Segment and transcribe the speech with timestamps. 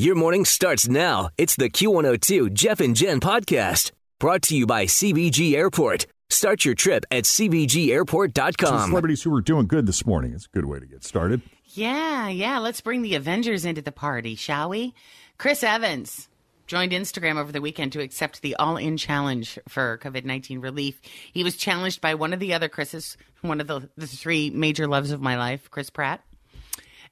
[0.00, 1.28] Your morning starts now.
[1.36, 6.06] It's the Q102 Jeff and Jen podcast brought to you by CVG Airport.
[6.30, 8.88] Start your trip at Some CVGAirport.com.
[8.88, 10.32] celebrities who are doing good this morning.
[10.32, 11.42] It's a good way to get started.
[11.74, 12.60] Yeah, yeah.
[12.60, 14.94] Let's bring the Avengers into the party, shall we?
[15.36, 16.30] Chris Evans
[16.66, 20.98] joined Instagram over the weekend to accept the all in challenge for COVID 19 relief.
[21.30, 24.86] He was challenged by one of the other Chris's, one of the, the three major
[24.86, 26.22] loves of my life, Chris Pratt.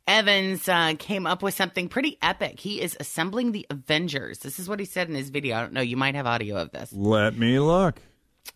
[0.09, 2.59] Evans uh, came up with something pretty epic.
[2.59, 4.39] He is assembling the Avengers.
[4.39, 5.57] This is what he said in his video.
[5.57, 5.83] I don't know.
[5.83, 6.91] You might have audio of this.
[6.95, 8.01] Let me look.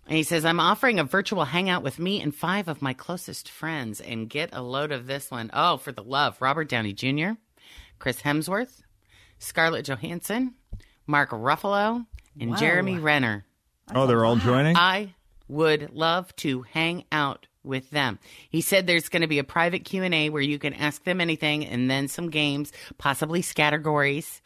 [0.07, 3.51] And he says, I'm offering a virtual hangout with me and five of my closest
[3.51, 4.01] friends.
[4.01, 5.51] And get a load of this one.
[5.53, 6.41] Oh, for the love.
[6.41, 7.33] Robert Downey Jr.,
[7.99, 8.81] Chris Hemsworth,
[9.39, 10.55] Scarlett Johansson,
[11.07, 12.07] Mark Ruffalo,
[12.41, 13.45] and Jeremy Renner.
[13.95, 14.75] Oh, they're all joining?
[14.77, 15.15] I
[15.49, 18.19] would love to hang out with them.
[18.49, 21.67] He said there's going to be a private Q&A where you can ask them anything
[21.67, 24.41] and then some games, possibly scattergories.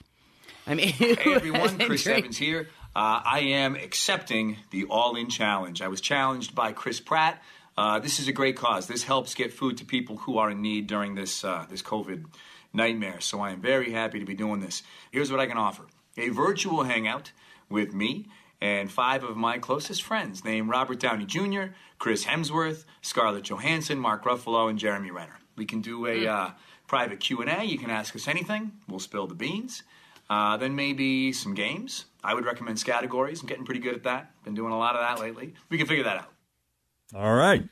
[0.66, 2.69] I mean, Hey everyone, Chris Evans here.
[2.95, 5.83] Uh, I am accepting the All In Challenge.
[5.83, 7.42] I was challenged by Chris Pratt.
[7.77, 8.87] Uh, this is a great cause.
[8.87, 12.25] This helps get food to people who are in need during this uh, this COVID
[12.72, 13.20] nightmare.
[13.20, 14.83] So I am very happy to be doing this.
[15.11, 15.84] Here's what I can offer:
[16.17, 17.33] a virtual hangout
[17.69, 18.28] with me
[18.61, 24.25] and five of my closest friends, named Robert Downey Jr., Chris Hemsworth, Scarlett Johansson, Mark
[24.25, 25.39] Ruffalo, and Jeremy Renner.
[25.57, 26.51] We can do a uh,
[26.87, 27.65] private Q and A.
[27.65, 28.73] You can ask us anything.
[28.89, 29.83] We'll spill the beans.
[30.29, 32.07] Uh, then maybe some games.
[32.25, 33.41] I would recommend Scattergories.
[33.41, 34.33] I'm getting pretty good at that.
[34.45, 35.55] Been doing a lot of that lately.
[35.69, 36.33] We can figure that out.
[37.15, 37.62] All right.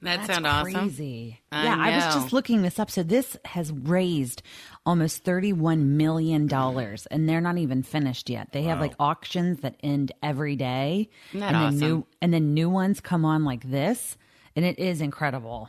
[0.00, 0.72] That sounds awesome.
[0.72, 1.40] crazy.
[1.50, 2.90] I yeah, I was just looking this up.
[2.90, 4.42] So this has raised
[4.86, 8.52] almost thirty-one million dollars, and they're not even finished yet.
[8.52, 13.00] They have like auctions that end every day, and then new and then new ones
[13.00, 14.16] come on like this,
[14.54, 15.68] and it is incredible.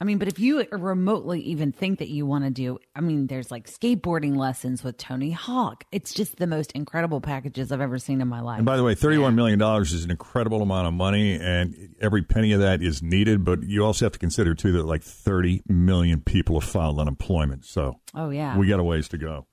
[0.00, 3.26] I mean, but if you remotely even think that you want to do, I mean,
[3.26, 5.82] there's like skateboarding lessons with Tony Hawk.
[5.90, 8.58] It's just the most incredible packages I've ever seen in my life.
[8.58, 12.52] And by the way, $31 million is an incredible amount of money, and every penny
[12.52, 13.44] of that is needed.
[13.44, 17.64] But you also have to consider, too, that like 30 million people have filed unemployment.
[17.64, 19.46] So oh yeah, we got a ways to go.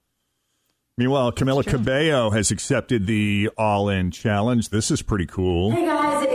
[0.97, 4.69] Meanwhile, Camila Cabello has accepted the All In Challenge.
[4.69, 5.71] This is pretty cool.
[5.71, 6.34] Hey guys, it's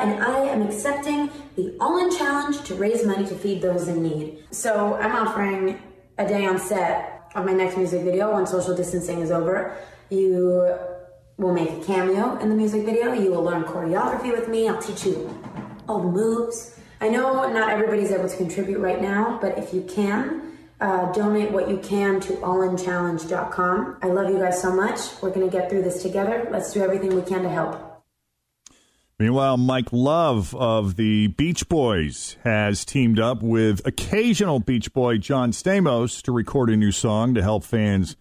[0.00, 4.02] and I am accepting the All In Challenge to raise money to feed those in
[4.02, 4.44] need.
[4.50, 5.78] So I'm offering
[6.16, 9.76] a day on set of my next music video when social distancing is over.
[10.08, 10.74] You
[11.36, 13.12] will make a cameo in the music video.
[13.12, 14.68] You will learn choreography with me.
[14.68, 15.38] I'll teach you
[15.86, 16.78] all the moves.
[17.02, 21.50] I know not everybody's able to contribute right now, but if you can, uh, donate
[21.50, 23.98] what you can to allinchallenge.com.
[24.02, 25.00] I love you guys so much.
[25.20, 26.48] We're going to get through this together.
[26.50, 27.89] Let's do everything we can to help.
[29.20, 35.52] Meanwhile, Mike Love of the Beach Boys has teamed up with occasional Beach Boy John
[35.52, 38.16] Stamos to record a new song to help fans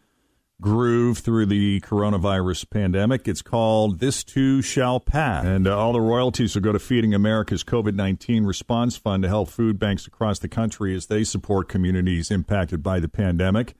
[0.59, 3.29] groove through the coronavirus pandemic.
[3.29, 5.45] It's called This Too Shall Pass.
[5.45, 9.29] And uh, all the royalties will go to Feeding America's COVID 19 Response Fund to
[9.29, 13.73] help food banks across the country as they support communities impacted by the pandemic.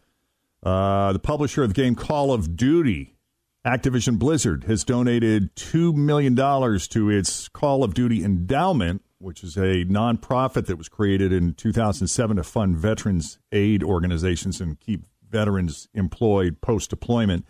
[0.63, 3.17] Uh, the publisher of the game Call of Duty
[3.65, 9.83] Activision Blizzard has donated $2 million to its Call of Duty Endowment, which is a
[9.85, 16.61] nonprofit that was created in 2007 to fund veterans aid organizations and keep veterans employed
[16.61, 17.45] post deployment.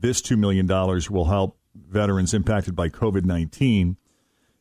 [0.00, 0.66] This $2 million
[1.08, 3.96] will help veterans impacted by COVID 19.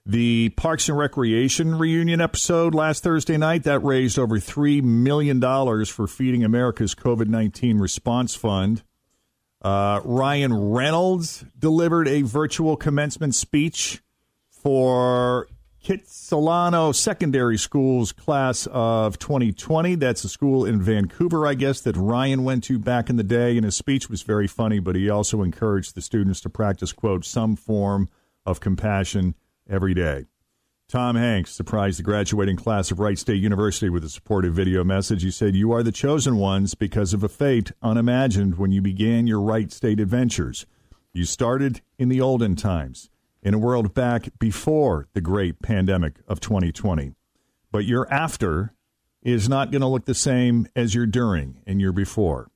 [0.05, 5.41] The Parks and Recreation reunion episode last Thursday night that raised over $3 million
[5.85, 8.83] for Feeding America's COVID 19 Response Fund.
[9.63, 14.01] Uh, Ryan Reynolds delivered a virtual commencement speech
[14.49, 15.47] for
[15.83, 19.95] Kitsilano Secondary School's class of 2020.
[19.95, 23.55] That's a school in Vancouver, I guess, that Ryan went to back in the day.
[23.55, 27.25] And his speech was very funny, but he also encouraged the students to practice, quote,
[27.25, 28.09] some form
[28.45, 29.35] of compassion
[29.69, 30.25] every day.
[30.89, 35.23] Tom Hanks surprised the graduating class of Wright State University with a supportive video message.
[35.23, 39.25] He said, You are the chosen ones because of a fate unimagined when you began
[39.25, 40.65] your Wright State adventures.
[41.11, 43.09] You started in the olden times,
[43.41, 47.13] in a world back before the great pandemic of 2020.
[47.71, 48.73] But your after
[49.23, 52.51] is not going to look the same as your during and your before.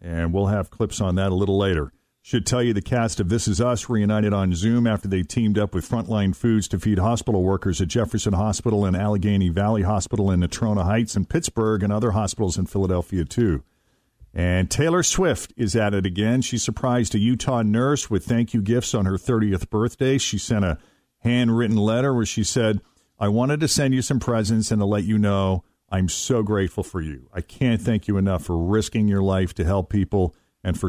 [0.00, 1.92] And we'll have clips on that a little later.
[2.24, 5.58] Should tell you the cast of This Is Us reunited on Zoom after they teamed
[5.58, 10.30] up with Frontline Foods to feed hospital workers at Jefferson Hospital and Allegheny Valley Hospital
[10.30, 13.64] in Natrona Heights and Pittsburgh and other hospitals in Philadelphia, too.
[14.32, 16.42] And Taylor Swift is at it again.
[16.42, 20.16] She surprised a Utah nurse with thank you gifts on her 30th birthday.
[20.16, 20.78] She sent a
[21.18, 22.80] handwritten letter where she said,
[23.18, 26.84] I wanted to send you some presents and to let you know I'm so grateful
[26.84, 27.28] for you.
[27.34, 30.88] I can't thank you enough for risking your life to help people and for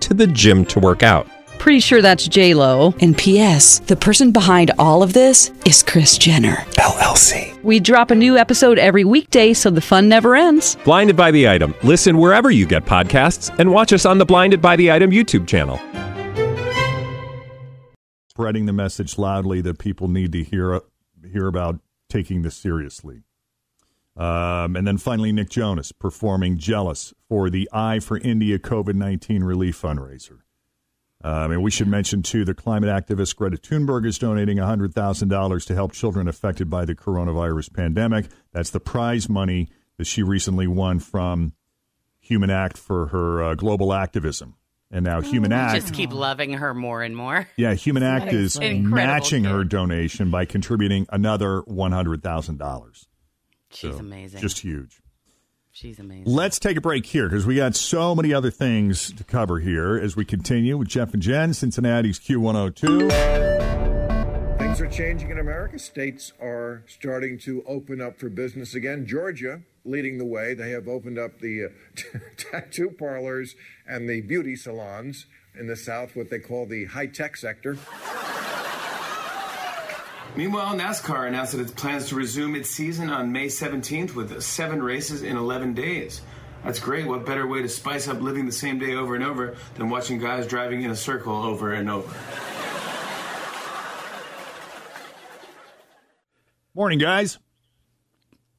[0.00, 1.26] to the gym to work out.
[1.58, 2.94] Pretty sure that's J Lo.
[3.00, 3.80] And P.S.
[3.80, 7.62] The person behind all of this is Kris Jenner LLC.
[7.62, 10.76] We drop a new episode every weekday, so the fun never ends.
[10.84, 11.74] Blinded by the item.
[11.82, 15.46] Listen wherever you get podcasts, and watch us on the Blinded by the Item YouTube
[15.46, 15.78] channel.
[18.30, 20.80] spreading the message loudly that people need to hear
[21.30, 23.20] hear about taking this seriously.
[24.20, 29.42] Um, and then finally, Nick Jonas performing Jealous for the I for India COVID 19
[29.42, 30.40] relief fundraiser.
[31.24, 35.74] Um, and we should mention, too, the climate activist Greta Thunberg is donating $100,000 to
[35.74, 38.26] help children affected by the coronavirus pandemic.
[38.52, 41.54] That's the prize money that she recently won from
[42.20, 44.54] Human Act for her uh, global activism.
[44.90, 45.80] And now oh, Human Act.
[45.80, 47.48] Just keep loving her more and more.
[47.56, 53.06] Yeah, Human Act is matching her donation by contributing another $100,000.
[53.70, 54.40] She's so, amazing.
[54.40, 55.00] Just huge.
[55.72, 56.32] She's amazing.
[56.32, 59.96] Let's take a break here because we got so many other things to cover here
[59.96, 64.58] as we continue with Jeff and Jen, Cincinnati's Q102.
[64.58, 65.78] Things are changing in America.
[65.78, 69.06] States are starting to open up for business again.
[69.06, 70.54] Georgia leading the way.
[70.54, 73.54] They have opened up the t- uh, tattoo parlors
[73.86, 75.26] and the beauty salons
[75.58, 77.76] in the South, what they call the high tech sector.
[80.40, 84.82] Meanwhile, NASCAR announced that it plans to resume its season on May 17th with seven
[84.82, 86.22] races in 11 days.
[86.64, 87.06] That's great.
[87.06, 90.18] What better way to spice up living the same day over and over than watching
[90.18, 92.10] guys driving in a circle over and over?
[96.72, 97.38] Morning, guys.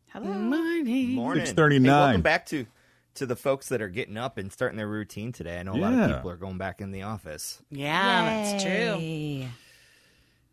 [0.10, 0.34] Hello.
[0.34, 1.16] Morning.
[1.16, 1.44] Morning.
[1.44, 1.84] 6:39.
[1.84, 2.68] Hey, welcome back to
[3.16, 5.58] to the folks that are getting up and starting their routine today.
[5.58, 7.60] I know a lot of people are going back in the office.
[7.72, 9.48] Yeah, that's true.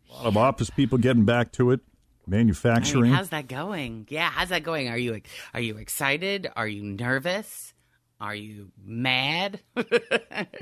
[0.09, 1.81] A lot of office people getting back to it.
[2.27, 3.11] I mean, Manufacturing.
[3.11, 4.07] how's that going?
[4.09, 4.89] Yeah, how's that going?
[4.89, 5.21] Are you
[5.53, 6.49] are you excited?
[6.55, 7.73] Are you nervous?
[8.21, 9.61] Are you mad?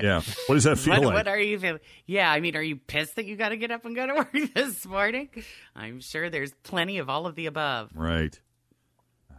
[0.00, 0.22] yeah.
[0.46, 1.14] What does that feel what, like?
[1.14, 1.80] what are you feeling?
[2.06, 4.14] Yeah, I mean, are you pissed that you got to get up and go to
[4.32, 5.28] work this morning?
[5.74, 7.90] I'm sure there's plenty of all of the above.
[7.94, 8.38] Right.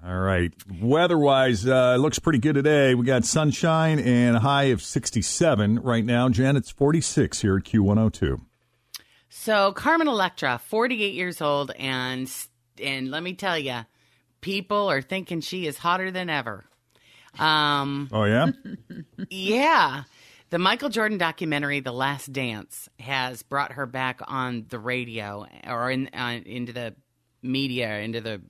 [0.06, 0.54] All right.
[0.82, 2.94] Weather-wise, uh, looks pretty good today.
[2.94, 6.28] We got sunshine and a high of 67 right now.
[6.30, 8.42] Jen, it's 46 here at Q102.
[9.30, 12.30] So Carmen Electra, 48 years old, and
[12.84, 13.82] and let me tell you,
[14.42, 16.66] people are thinking she is hotter than ever.
[17.38, 18.48] Um, Oh, yeah?
[19.30, 20.04] yeah.
[20.50, 25.92] The Michael Jordan documentary, The Last Dance, has brought her back on the radio or
[25.92, 26.96] in, uh, into the
[27.44, 28.42] media, into the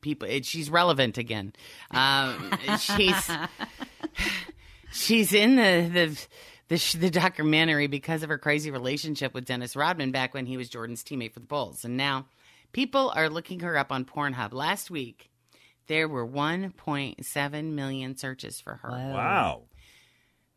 [0.00, 0.28] people.
[0.28, 1.52] It, she's relevant again.
[1.90, 3.30] Um, she's
[4.92, 6.26] she's in the the
[6.72, 10.56] the, sh- the documentary because of her crazy relationship with Dennis Rodman back when he
[10.56, 12.24] was Jordan's teammate for the Bulls, and now
[12.72, 14.54] people are looking her up on Pornhub.
[14.54, 15.28] Last week,
[15.86, 18.88] there were 1.7 million searches for her.
[18.88, 19.64] Wow.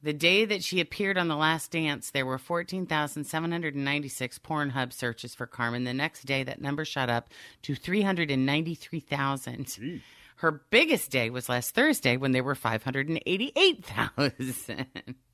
[0.01, 5.45] The day that she appeared on The Last Dance, there were 14,796 Pornhub searches for
[5.45, 5.83] Carmen.
[5.83, 7.27] The next day, that number shot up
[7.63, 10.01] to 393,000.
[10.37, 15.15] Her biggest day was last Thursday when there were 588,000.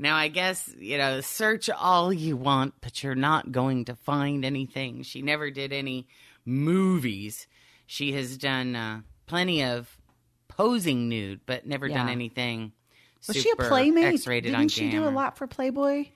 [0.00, 4.44] now, I guess, you know, search all you want, but you're not going to find
[4.44, 5.02] anything.
[5.02, 6.08] She never did any
[6.46, 7.46] movies.
[7.86, 9.98] She has done uh, plenty of
[10.48, 12.72] posing nude, but never done anything.
[13.28, 14.14] Was she a playmate?
[14.14, 16.06] X-rated Didn't on she do a lot for Playboy?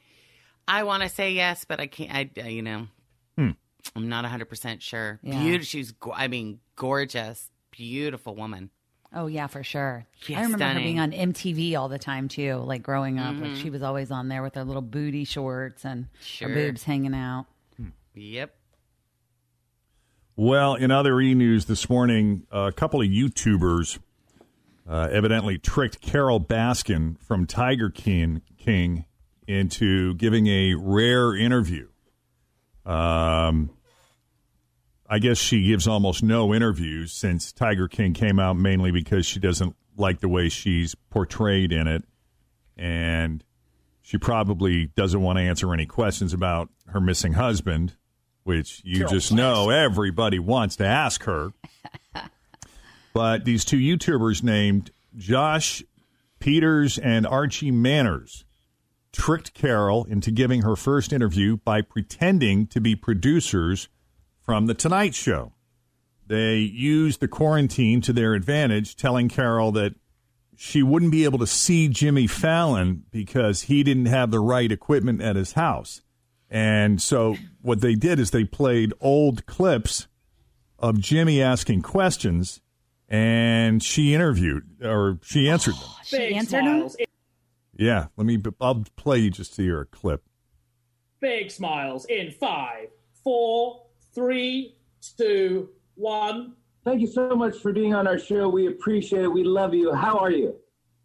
[0.66, 2.10] I want to say yes, but I can't.
[2.38, 2.86] I uh, you know,
[3.36, 3.50] Hmm.
[3.94, 5.20] I'm not 100 percent sure.
[5.22, 5.42] Yeah.
[5.42, 5.66] Beautiful.
[5.66, 5.92] She's.
[6.14, 8.70] I mean, gorgeous, beautiful woman.
[9.16, 10.06] Oh yeah, for sure.
[10.26, 13.37] Yeah, I remember her being on MTV all the time too, like growing up.
[13.37, 13.62] Like Mhm.
[13.62, 16.49] she was always on there with her little booty shorts and Sure.
[16.49, 17.47] her boobs hanging out.
[18.14, 18.54] Yep.
[20.37, 23.99] Well, in other e news this morning, a couple of YouTubers
[24.88, 29.04] uh, evidently tricked Carole Baskin from Tiger King, King
[29.47, 31.88] into giving a rare interview.
[32.85, 33.71] Um,
[35.14, 39.38] I guess she gives almost no interviews since Tiger King came out mainly because she
[39.38, 42.02] doesn't like the way she's portrayed in it.
[42.76, 43.44] And
[44.02, 47.94] she probably doesn't want to answer any questions about her missing husband,
[48.42, 51.52] which you Carole just know everybody wants to ask her.
[53.12, 55.85] but these two YouTubers named Josh
[56.40, 58.44] Pieters and Archie Manners
[59.12, 63.88] tricked Carole into giving her first interview by pretending to be producers
[64.44, 65.52] from The Tonight Show.
[66.26, 69.94] They used the quarantine to their advantage, telling Carole that
[70.56, 75.20] she wouldn't be able to see Jimmy Fallon because he didn't have the right equipment
[75.20, 76.02] at his house.
[76.48, 80.06] And so what they did is they played old clips
[80.78, 82.60] of Jimmy asking questions
[83.08, 85.88] and she interviewed or she answered them.
[86.04, 86.96] She Big answered smiles.
[86.96, 87.06] him?
[87.76, 90.22] Yeah, let me I'll play you just to hear a clip.
[91.20, 92.88] Big smiles in five,
[93.24, 93.83] four,
[94.14, 94.76] three,
[95.16, 96.54] two, one.
[96.85, 98.49] Thank you so much for being on our show.
[98.49, 99.28] We appreciate it.
[99.28, 99.92] We love you.
[99.92, 100.56] How are you?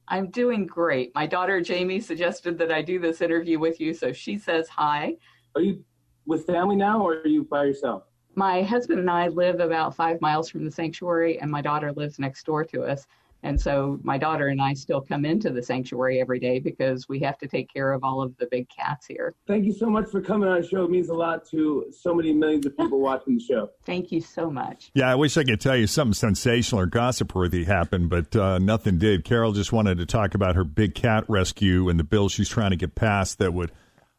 [0.08, 1.14] I'm doing great.
[1.16, 5.16] My daughter Jamie suggested that I do this interview with you, so she says hi.
[5.56, 5.84] Are you
[6.26, 8.04] with family now or are you by yourself?
[8.36, 12.20] My husband and I live about five miles from the sanctuary, and my daughter lives
[12.20, 13.08] next door to us.
[13.44, 17.20] And so my daughter and I still come into the sanctuary every day because we
[17.22, 19.34] have to take care of all of the big cats here.
[19.48, 20.84] Thank you so much for coming on the show.
[20.84, 23.70] It means a lot to so many millions of people watching the show.
[23.86, 24.92] Thank you so much.
[24.94, 28.60] Yeah, I wish I could tell you something sensational or gossip worthy happened, but uh,
[28.60, 29.24] nothing did.
[29.24, 32.72] Carole just wanted to talk about her big cat rescue and the bill she's trying
[32.72, 33.72] to get passed that would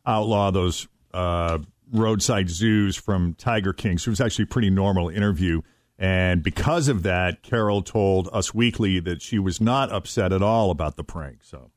[0.07, 1.59] outlaw those uh,
[1.93, 3.99] roadside zoos from Tiger King.
[3.99, 5.61] So it was actually a pretty normal interview.
[6.01, 10.71] And because of that, Carole told Us Weekly that she was not upset at all
[10.71, 11.45] about the prank.
[11.45, 11.71] So,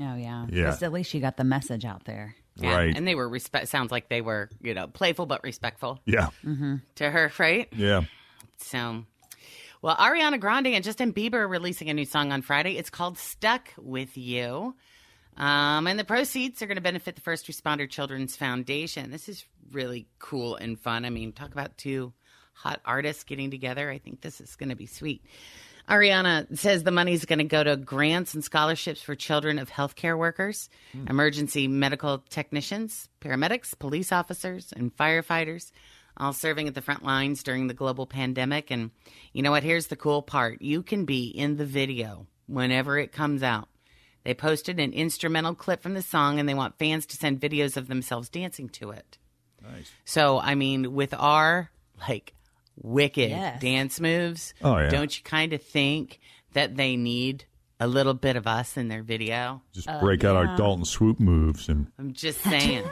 [0.00, 0.46] Oh yeah.
[0.48, 0.76] Yeah.
[0.80, 2.34] At least she got the message out there.
[2.56, 2.96] Yeah, Right.
[2.96, 3.68] And they were respect.
[3.68, 6.28] Sounds like they were, you know, playful but respectful yeah.
[6.44, 6.76] Mm-hmm.
[6.96, 7.68] to her, right?
[7.76, 8.02] Yeah.
[8.56, 9.04] So,
[9.82, 12.76] well, Ariana Grande and Justin Bieber are releasing a new song on Friday.
[12.76, 14.74] It's called "Stuck with You,"
[15.36, 19.12] um, and the proceeds are going to benefit the First Responder Children's Foundation.
[19.12, 21.04] This is really cool and fun.
[21.04, 22.12] I mean, talk about two
[22.58, 23.88] hot artists getting together.
[23.88, 25.22] I think this is going to be sweet.
[25.88, 29.70] Ariana says the money is going to go to grants and scholarships for children of
[29.70, 31.06] healthcare workers, hmm.
[31.08, 35.70] emergency medical technicians, paramedics, police officers, and firefighters,
[36.16, 38.70] all serving at the front lines during the global pandemic.
[38.70, 38.90] And
[39.32, 39.62] you know what?
[39.62, 43.68] Here's the cool part you can be in the video whenever it comes out.
[44.24, 47.76] They posted an instrumental clip from the song and they want fans to send videos
[47.76, 49.16] of themselves dancing to it.
[49.62, 49.90] Nice.
[50.04, 51.70] So, I mean, with our
[52.06, 52.34] like
[52.82, 53.60] wicked Yes.
[53.60, 54.88] dance moves, Oh, yeah.
[54.88, 56.20] don't you kind of think
[56.52, 57.44] that they need
[57.80, 59.62] a little bit of us in their video?
[59.72, 62.84] Just break out our Dalton swoop moves and I'm just saying.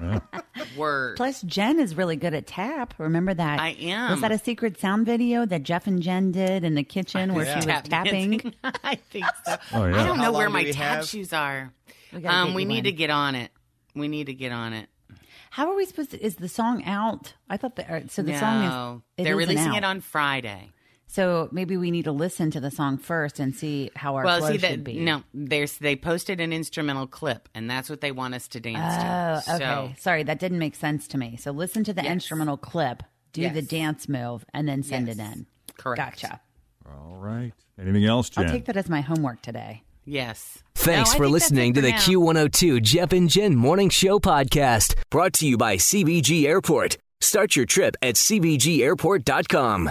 [0.76, 1.16] Word.
[1.16, 2.94] Plus, Jen is really good at tap.
[2.98, 3.60] Remember that?
[3.60, 4.10] I am.
[4.12, 7.44] Was that a secret sound video that Jeff and Jen did in the kitchen where
[7.44, 7.52] Yeah.
[7.52, 8.54] she was Tap tapping?
[8.64, 9.56] I think so.
[9.74, 10.00] Oh, yeah.
[10.00, 11.08] I don't How know where do my we tap have?
[11.08, 11.72] shoes are.
[12.12, 12.84] We gotta Um, we need one.
[12.84, 13.50] to get on it.
[13.94, 14.88] We need to get on it.
[15.52, 16.24] How are we supposed to?
[16.24, 17.34] Is the song out?
[17.50, 18.10] I thought that.
[18.10, 19.02] So the song is.
[19.18, 19.76] it they're isn't releasing out.
[19.76, 20.70] it on Friday.
[21.08, 24.38] So maybe we need to listen to the song first and see how our well,
[24.38, 24.98] flow see should that be.
[24.98, 29.42] no, there's they posted an instrumental clip, and that's what they want us to dance
[29.46, 29.62] Oh, to.
[29.62, 29.94] Oh, okay.
[29.98, 31.36] Sorry, that didn't make sense to me.
[31.36, 32.12] So listen to the Yes.
[32.12, 33.02] instrumental clip,
[33.34, 35.44] do the dance move, and then send it in.
[35.76, 35.98] Correct.
[36.22, 36.40] Gotcha.
[36.86, 37.52] all right.
[37.78, 38.46] Anything else, Jen?
[38.46, 39.82] I'll take that as my homework today.
[40.04, 40.62] Yes.
[40.74, 41.92] Thanks No, for listening it to for the.
[41.92, 46.98] Q102 Jeff and Jen Morning Show podcast, brought to you by CVG Airport.
[47.20, 49.90] Start your trip at CVGAirport.com.